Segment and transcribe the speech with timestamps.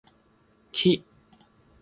[0.71, 1.03] 木